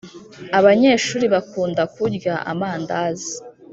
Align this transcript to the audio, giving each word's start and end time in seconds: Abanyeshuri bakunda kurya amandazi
Abanyeshuri 0.59 1.25
bakunda 1.33 1.81
kurya 1.95 2.33
amandazi 2.51 3.33